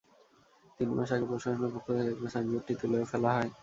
তিন 0.77 0.89
মাস 0.95 1.09
আগে 1.15 1.25
প্রশাসনের 1.29 1.71
পক্ষ 1.75 1.87
থেকে 1.89 2.09
একবার 2.11 2.29
সাইনবোর্ডটি 2.33 2.73
তুলেও 2.81 3.09
ফেলা 3.11 3.29
হয়। 3.35 3.49